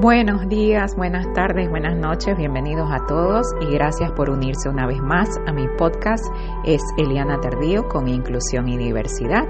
Buenos 0.00 0.48
días, 0.48 0.96
buenas 0.96 1.30
tardes, 1.34 1.68
buenas 1.68 1.94
noches, 1.94 2.34
bienvenidos 2.34 2.88
a 2.90 3.04
todos 3.06 3.46
y 3.60 3.70
gracias 3.70 4.10
por 4.12 4.30
unirse 4.30 4.70
una 4.70 4.86
vez 4.86 4.98
más 5.02 5.28
a 5.46 5.52
mi 5.52 5.68
podcast. 5.76 6.24
Es 6.64 6.80
Eliana 6.96 7.38
Tardío 7.38 7.86
con 7.86 8.08
Inclusión 8.08 8.66
y 8.68 8.78
Diversidad 8.78 9.44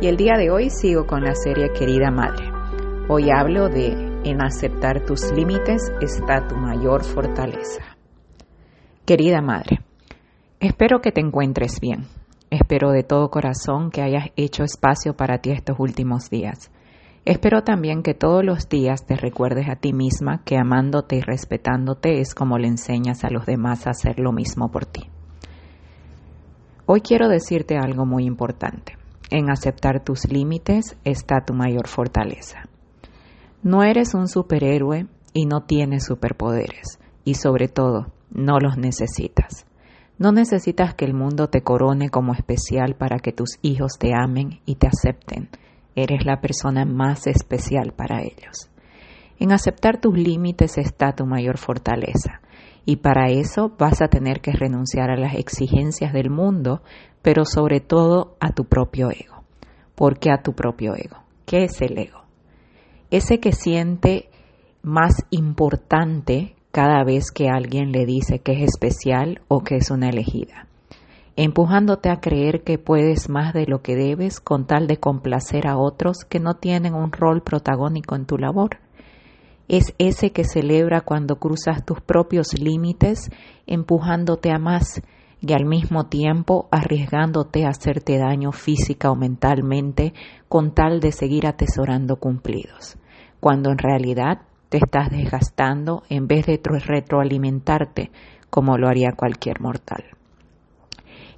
y 0.00 0.06
el 0.06 0.16
día 0.16 0.36
de 0.36 0.52
hoy 0.52 0.70
sigo 0.70 1.04
con 1.08 1.24
la 1.24 1.34
serie 1.34 1.72
Querida 1.72 2.12
Madre. 2.12 2.48
Hoy 3.08 3.30
hablo 3.30 3.68
de 3.68 3.88
En 4.22 4.40
aceptar 4.40 5.04
tus 5.04 5.32
límites 5.32 5.92
está 6.00 6.46
tu 6.46 6.54
mayor 6.54 7.02
fortaleza. 7.02 7.82
Querida 9.04 9.42
Madre, 9.42 9.80
espero 10.60 11.00
que 11.00 11.10
te 11.10 11.22
encuentres 11.22 11.80
bien. 11.80 12.06
Espero 12.50 12.92
de 12.92 13.02
todo 13.02 13.30
corazón 13.30 13.90
que 13.90 14.02
hayas 14.02 14.28
hecho 14.36 14.62
espacio 14.62 15.16
para 15.16 15.38
ti 15.38 15.50
estos 15.50 15.80
últimos 15.80 16.30
días. 16.30 16.70
Espero 17.28 17.62
también 17.62 18.02
que 18.02 18.14
todos 18.14 18.42
los 18.42 18.70
días 18.70 19.04
te 19.04 19.14
recuerdes 19.14 19.68
a 19.68 19.76
ti 19.76 19.92
misma 19.92 20.42
que 20.46 20.56
amándote 20.56 21.16
y 21.16 21.20
respetándote 21.20 22.22
es 22.22 22.34
como 22.34 22.56
le 22.56 22.68
enseñas 22.68 23.22
a 23.22 23.28
los 23.28 23.44
demás 23.44 23.86
a 23.86 23.90
hacer 23.90 24.18
lo 24.18 24.32
mismo 24.32 24.70
por 24.70 24.86
ti. 24.86 25.10
Hoy 26.86 27.02
quiero 27.02 27.28
decirte 27.28 27.76
algo 27.76 28.06
muy 28.06 28.24
importante. 28.24 28.96
En 29.28 29.50
aceptar 29.50 30.02
tus 30.02 30.26
límites 30.32 30.96
está 31.04 31.44
tu 31.44 31.52
mayor 31.52 31.86
fortaleza. 31.86 32.60
No 33.62 33.82
eres 33.82 34.14
un 34.14 34.26
superhéroe 34.26 35.06
y 35.34 35.44
no 35.44 35.64
tienes 35.64 36.06
superpoderes 36.06 36.98
y 37.24 37.34
sobre 37.34 37.68
todo 37.68 38.06
no 38.30 38.58
los 38.58 38.78
necesitas. 38.78 39.66
No 40.16 40.32
necesitas 40.32 40.94
que 40.94 41.04
el 41.04 41.12
mundo 41.12 41.50
te 41.50 41.60
corone 41.60 42.08
como 42.08 42.32
especial 42.32 42.94
para 42.94 43.18
que 43.18 43.32
tus 43.32 43.58
hijos 43.60 43.98
te 43.98 44.14
amen 44.14 44.60
y 44.64 44.76
te 44.76 44.86
acepten 44.86 45.50
Eres 46.00 46.24
la 46.24 46.40
persona 46.40 46.84
más 46.84 47.26
especial 47.26 47.92
para 47.92 48.22
ellos. 48.22 48.70
En 49.40 49.50
aceptar 49.50 50.00
tus 50.00 50.16
límites 50.16 50.78
está 50.78 51.12
tu 51.16 51.26
mayor 51.26 51.58
fortaleza 51.58 52.40
y 52.84 52.98
para 52.98 53.30
eso 53.30 53.72
vas 53.76 54.00
a 54.00 54.06
tener 54.06 54.40
que 54.40 54.52
renunciar 54.52 55.10
a 55.10 55.16
las 55.16 55.34
exigencias 55.34 56.12
del 56.12 56.30
mundo, 56.30 56.82
pero 57.20 57.44
sobre 57.44 57.80
todo 57.80 58.36
a 58.38 58.52
tu 58.52 58.66
propio 58.66 59.10
ego. 59.10 59.42
¿Por 59.96 60.20
qué 60.20 60.30
a 60.30 60.40
tu 60.40 60.52
propio 60.52 60.94
ego? 60.94 61.24
¿Qué 61.44 61.64
es 61.64 61.82
el 61.82 61.98
ego? 61.98 62.22
Ese 63.10 63.40
que 63.40 63.50
siente 63.50 64.30
más 64.82 65.26
importante 65.30 66.54
cada 66.70 67.02
vez 67.02 67.32
que 67.32 67.48
alguien 67.48 67.90
le 67.90 68.06
dice 68.06 68.38
que 68.38 68.52
es 68.52 68.62
especial 68.62 69.40
o 69.48 69.64
que 69.64 69.74
es 69.74 69.90
una 69.90 70.10
elegida 70.10 70.67
empujándote 71.40 72.10
a 72.10 72.16
creer 72.16 72.64
que 72.64 72.78
puedes 72.78 73.28
más 73.28 73.54
de 73.54 73.64
lo 73.64 73.80
que 73.80 73.94
debes 73.94 74.40
con 74.40 74.66
tal 74.66 74.88
de 74.88 74.96
complacer 74.96 75.68
a 75.68 75.76
otros 75.76 76.24
que 76.28 76.40
no 76.40 76.54
tienen 76.54 76.94
un 76.94 77.12
rol 77.12 77.42
protagónico 77.42 78.16
en 78.16 78.26
tu 78.26 78.38
labor. 78.38 78.78
Es 79.68 79.94
ese 79.98 80.32
que 80.32 80.42
celebra 80.42 81.02
cuando 81.02 81.36
cruzas 81.36 81.84
tus 81.84 82.00
propios 82.00 82.58
límites, 82.58 83.30
empujándote 83.68 84.50
a 84.50 84.58
más 84.58 85.00
y 85.40 85.52
al 85.52 85.64
mismo 85.64 86.06
tiempo 86.06 86.66
arriesgándote 86.72 87.66
a 87.66 87.68
hacerte 87.68 88.18
daño 88.18 88.50
física 88.50 89.08
o 89.12 89.14
mentalmente 89.14 90.14
con 90.48 90.74
tal 90.74 90.98
de 90.98 91.12
seguir 91.12 91.46
atesorando 91.46 92.16
cumplidos, 92.16 92.96
cuando 93.38 93.70
en 93.70 93.78
realidad 93.78 94.40
te 94.70 94.78
estás 94.78 95.08
desgastando 95.10 96.02
en 96.08 96.26
vez 96.26 96.46
de 96.46 96.60
retroalimentarte 96.60 98.10
como 98.50 98.76
lo 98.76 98.88
haría 98.88 99.12
cualquier 99.12 99.60
mortal. 99.60 100.17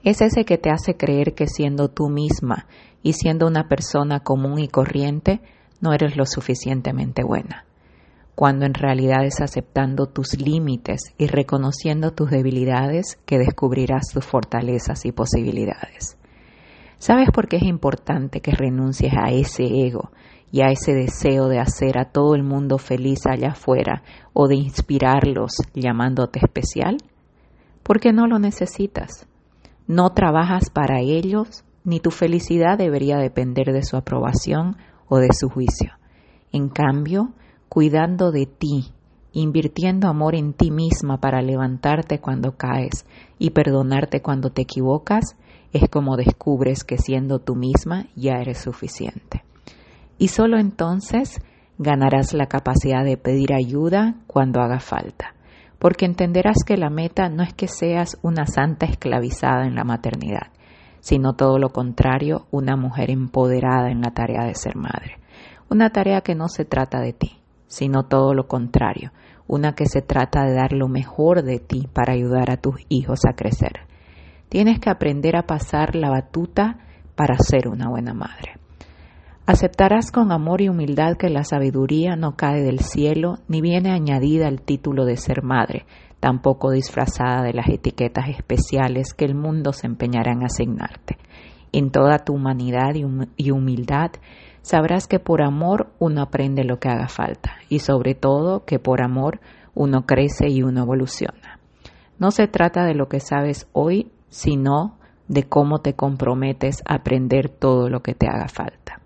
Es 0.02 0.22
ese 0.22 0.44
que 0.44 0.56
te 0.56 0.70
hace 0.70 0.96
creer 0.96 1.34
que 1.34 1.46
siendo 1.46 1.88
tú 1.88 2.08
misma 2.08 2.66
y 3.02 3.12
siendo 3.12 3.46
una 3.46 3.68
persona 3.68 4.20
común 4.20 4.58
y 4.58 4.68
corriente, 4.68 5.40
no 5.80 5.92
eres 5.92 6.16
lo 6.16 6.24
suficientemente 6.24 7.22
buena, 7.22 7.66
cuando 8.34 8.64
en 8.64 8.74
realidad 8.74 9.24
es 9.24 9.40
aceptando 9.40 10.06
tus 10.06 10.38
límites 10.40 11.12
y 11.18 11.26
reconociendo 11.26 12.12
tus 12.12 12.30
debilidades 12.30 13.18
que 13.26 13.38
descubrirás 13.38 14.08
tus 14.12 14.24
fortalezas 14.24 15.04
y 15.04 15.12
posibilidades. 15.12 16.16
¿Sabes 16.98 17.30
por 17.30 17.48
qué 17.48 17.56
es 17.56 17.62
importante 17.62 18.40
que 18.40 18.52
renuncies 18.52 19.12
a 19.16 19.30
ese 19.30 19.64
ego 19.64 20.10
y 20.52 20.62
a 20.62 20.70
ese 20.70 20.92
deseo 20.92 21.48
de 21.48 21.58
hacer 21.58 21.98
a 21.98 22.06
todo 22.06 22.34
el 22.34 22.42
mundo 22.42 22.78
feliz 22.78 23.26
allá 23.26 23.52
afuera 23.52 24.02
o 24.32 24.48
de 24.48 24.56
inspirarlos 24.56 25.52
llamándote 25.74 26.40
especial? 26.42 26.98
Porque 27.82 28.12
no 28.12 28.26
lo 28.26 28.38
necesitas. 28.38 29.29
No 29.90 30.10
trabajas 30.10 30.70
para 30.70 31.00
ellos, 31.00 31.64
ni 31.82 31.98
tu 31.98 32.12
felicidad 32.12 32.78
debería 32.78 33.16
depender 33.16 33.72
de 33.72 33.82
su 33.82 33.96
aprobación 33.96 34.76
o 35.08 35.18
de 35.18 35.30
su 35.32 35.48
juicio. 35.48 35.94
En 36.52 36.68
cambio, 36.68 37.30
cuidando 37.68 38.30
de 38.30 38.46
ti, 38.46 38.92
invirtiendo 39.32 40.06
amor 40.06 40.36
en 40.36 40.52
ti 40.52 40.70
misma 40.70 41.18
para 41.18 41.42
levantarte 41.42 42.20
cuando 42.20 42.56
caes 42.56 43.04
y 43.36 43.50
perdonarte 43.50 44.22
cuando 44.22 44.50
te 44.50 44.62
equivocas, 44.62 45.34
es 45.72 45.88
como 45.90 46.16
descubres 46.16 46.84
que 46.84 46.96
siendo 46.96 47.40
tú 47.40 47.56
misma 47.56 48.06
ya 48.14 48.34
eres 48.34 48.58
suficiente. 48.58 49.42
Y 50.18 50.28
solo 50.28 50.60
entonces 50.60 51.42
ganarás 51.78 52.32
la 52.32 52.46
capacidad 52.46 53.04
de 53.04 53.16
pedir 53.16 53.52
ayuda 53.52 54.14
cuando 54.28 54.60
haga 54.60 54.78
falta 54.78 55.34
porque 55.80 56.04
entenderás 56.04 56.58
que 56.64 56.76
la 56.76 56.90
meta 56.90 57.30
no 57.30 57.42
es 57.42 57.54
que 57.54 57.66
seas 57.66 58.18
una 58.22 58.46
santa 58.46 58.84
esclavizada 58.84 59.66
en 59.66 59.74
la 59.74 59.82
maternidad, 59.82 60.52
sino 61.00 61.32
todo 61.32 61.58
lo 61.58 61.70
contrario, 61.70 62.46
una 62.50 62.76
mujer 62.76 63.10
empoderada 63.10 63.90
en 63.90 64.02
la 64.02 64.10
tarea 64.10 64.44
de 64.44 64.54
ser 64.54 64.76
madre. 64.76 65.16
Una 65.70 65.88
tarea 65.88 66.20
que 66.20 66.34
no 66.34 66.48
se 66.48 66.66
trata 66.66 67.00
de 67.00 67.14
ti, 67.14 67.40
sino 67.66 68.02
todo 68.02 68.34
lo 68.34 68.46
contrario, 68.46 69.12
una 69.46 69.72
que 69.72 69.86
se 69.86 70.02
trata 70.02 70.44
de 70.44 70.54
dar 70.54 70.72
lo 70.72 70.86
mejor 70.86 71.42
de 71.42 71.58
ti 71.60 71.88
para 71.90 72.12
ayudar 72.12 72.50
a 72.50 72.58
tus 72.58 72.74
hijos 72.90 73.20
a 73.26 73.32
crecer. 73.32 73.86
Tienes 74.50 74.80
que 74.80 74.90
aprender 74.90 75.34
a 75.34 75.46
pasar 75.46 75.96
la 75.96 76.10
batuta 76.10 76.76
para 77.14 77.38
ser 77.38 77.68
una 77.68 77.88
buena 77.88 78.12
madre. 78.12 78.59
Aceptarás 79.52 80.12
con 80.12 80.30
amor 80.30 80.60
y 80.60 80.68
humildad 80.68 81.16
que 81.16 81.28
la 81.28 81.42
sabiduría 81.42 82.14
no 82.14 82.36
cae 82.36 82.62
del 82.62 82.78
cielo 82.78 83.38
ni 83.48 83.60
viene 83.60 83.90
añadida 83.90 84.46
al 84.46 84.62
título 84.62 85.04
de 85.04 85.16
ser 85.16 85.42
madre, 85.42 85.86
tampoco 86.20 86.70
disfrazada 86.70 87.42
de 87.42 87.52
las 87.52 87.68
etiquetas 87.68 88.28
especiales 88.28 89.12
que 89.12 89.24
el 89.24 89.34
mundo 89.34 89.72
se 89.72 89.88
empeñará 89.88 90.30
en 90.30 90.44
asignarte. 90.44 91.18
En 91.72 91.90
toda 91.90 92.20
tu 92.20 92.34
humanidad 92.34 92.94
y 92.94 93.50
humildad 93.50 94.12
sabrás 94.62 95.08
que 95.08 95.18
por 95.18 95.42
amor 95.42 95.90
uno 95.98 96.22
aprende 96.22 96.62
lo 96.62 96.78
que 96.78 96.88
haga 96.88 97.08
falta 97.08 97.56
y 97.68 97.80
sobre 97.80 98.14
todo 98.14 98.64
que 98.64 98.78
por 98.78 99.02
amor 99.02 99.40
uno 99.74 100.06
crece 100.06 100.48
y 100.48 100.62
uno 100.62 100.82
evoluciona. 100.82 101.58
No 102.20 102.30
se 102.30 102.46
trata 102.46 102.84
de 102.84 102.94
lo 102.94 103.08
que 103.08 103.18
sabes 103.18 103.66
hoy, 103.72 104.12
sino 104.28 104.96
de 105.26 105.48
cómo 105.48 105.80
te 105.80 105.94
comprometes 105.94 106.84
a 106.86 106.94
aprender 106.94 107.48
todo 107.48 107.88
lo 107.88 108.00
que 108.04 108.14
te 108.14 108.28
haga 108.28 108.46
falta. 108.46 108.99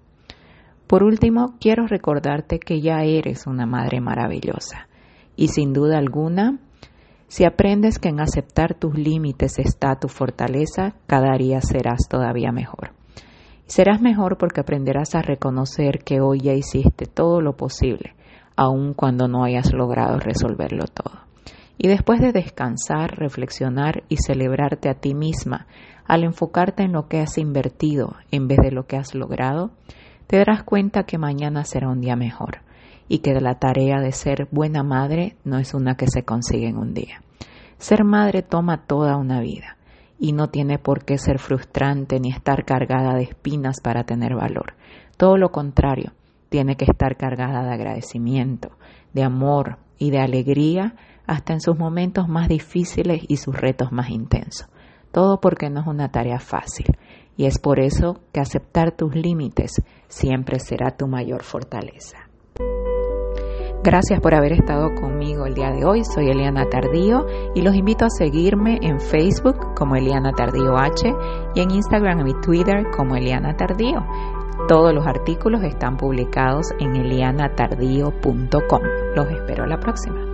Por 0.87 1.03
último, 1.03 1.55
quiero 1.61 1.87
recordarte 1.87 2.59
que 2.59 2.81
ya 2.81 3.03
eres 3.03 3.47
una 3.47 3.67
madre 3.67 4.01
maravillosa 4.01 4.89
y 5.37 5.49
sin 5.49 5.73
duda 5.73 5.99
alguna, 5.99 6.59
si 7.27 7.45
aprendes 7.45 7.99
que 7.99 8.11
en 8.11 8.21
aceptar 8.21 8.75
tus 8.75 8.95
límites 8.97 9.59
está 9.59 9.97
tu 9.99 10.09
fortaleza, 10.09 10.95
cada 11.07 11.37
día 11.37 11.61
serás 11.61 12.09
todavía 12.09 12.53
mejor. 12.53 12.93
serás 13.67 14.01
mejor 14.01 14.37
porque 14.37 14.61
aprenderás 14.61 15.15
a 15.15 15.23
reconocer 15.23 16.05
que 16.05 16.21
hoy 16.21 16.41
ya 16.41 16.53
hiciste 16.53 17.07
todo 17.07 17.41
lo 17.41 17.57
posible, 17.57 18.15
aun 18.57 18.93
cuando 18.93 19.27
no 19.27 19.43
hayas 19.43 19.73
logrado 19.73 20.19
resolverlo 20.19 20.85
todo. 20.87 21.23
Y 21.79 21.89
después 21.89 22.21
de 22.21 22.33
descansar, 22.33 23.19
reflexionar 23.19 24.05
y 24.09 24.19
celebrarte 24.19 24.91
a 24.91 24.95
ti 24.95 25.15
misma, 25.15 25.67
al 26.05 26.25
enfocarte 26.25 26.85
en 26.85 26.93
lo 26.93 27.09
que 27.09 27.21
has 27.21 27.39
invertido 27.39 28.17
en 28.31 28.47
vez 28.47 28.59
de 28.59 28.71
lo 28.71 28.87
que 28.87 28.97
has 28.97 29.15
logrado, 29.15 29.71
te 30.27 30.39
darás 30.39 30.63
cuenta 30.63 31.05
que 31.05 31.19
mañana 31.19 31.65
será 31.65 31.89
un 31.89 32.01
día 32.01 32.17
mejor 32.17 32.61
y 33.09 33.19
que 33.19 33.33
la 33.41 33.59
tarea 33.59 34.01
de 34.01 34.13
ser 34.13 34.49
buena 34.51 34.83
madre 34.83 35.37
no 35.45 35.59
es 35.59 35.75
una 35.75 35.97
que 35.97 36.07
se 36.09 36.25
consigue 36.25 36.69
en 36.69 36.79
un 36.79 36.95
día. 36.95 37.23
Ser 37.79 38.05
madre 38.05 38.43
toma 38.43 38.87
toda 38.87 39.17
una 39.17 39.41
vida 39.41 39.77
y 40.19 40.33
no 40.33 40.49
tiene 40.49 40.79
por 40.79 41.05
qué 41.05 41.19
ser 41.19 41.39
frustrante 41.39 42.21
ni 42.21 42.31
estar 42.31 42.65
cargada 42.65 43.15
de 43.15 43.25
espinas 43.25 43.81
para 43.81 44.05
tener 44.05 44.35
valor. 44.35 44.75
Todo 45.17 45.37
lo 45.37 45.51
contrario, 45.51 46.13
tiene 46.49 46.77
que 46.77 46.85
estar 46.85 47.17
cargada 47.17 47.65
de 47.65 47.75
agradecimiento, 47.75 48.71
de 49.13 49.25
amor 49.25 49.79
y 49.99 50.11
de 50.11 50.21
alegría 50.21 50.95
hasta 51.27 51.53
en 51.53 51.61
sus 51.61 51.79
momentos 51.79 52.29
más 52.29 52.49
difíciles 52.49 53.23
y 53.29 53.37
sus 53.39 53.57
retos 53.57 53.93
más 53.93 54.11
intensos. 54.11 54.69
Todo 55.11 55.41
porque 55.41 55.71
no 55.71 55.81
es 55.81 55.87
una 55.87 56.11
tarea 56.11 56.39
fácil 56.39 56.87
y 57.37 57.47
es 57.47 57.59
por 57.59 57.81
eso 57.81 58.21
que 58.33 58.41
aceptar 58.41 58.93
tus 58.93 59.15
límites 59.15 59.83
siempre 60.09 60.59
será 60.59 60.91
tu 60.97 61.07
mayor 61.07 61.43
fortaleza. 61.43 62.29
Gracias 63.85 64.19
por 64.21 64.35
haber 64.35 64.53
estado 64.53 64.95
conmigo 64.95 65.45
el 65.45 65.53
día 65.55 65.71
de 65.71 65.85
hoy. 65.85 66.05
Soy 66.05 66.31
Eliana 66.31 66.71
Tardío 66.71 67.27
y 67.55 67.61
los 67.61 67.75
invito 67.75 68.07
a 68.07 68.09
seguirme 68.09 68.79
en 68.81 68.99
Facebook 68.99 69.75
como 69.77 69.95
Eliana 69.95 70.33
Tardío 70.33 70.79
H 70.79 71.13
y 71.55 71.61
en 71.61 71.71
Instagram 71.71 72.27
y 72.27 72.33
Twitter 72.41 72.87
como 72.97 73.15
Eliana 73.15 73.55
Tardío. 73.57 74.03
Todos 74.69 74.95
los 74.95 75.07
artículos 75.07 75.63
están 75.63 75.99
publicados 75.99 76.69
en 76.79 76.97
elianatardío.com. 76.97 78.83
Los 79.15 79.31
espero 79.31 79.67
la 79.67 79.79
próxima. 79.79 80.34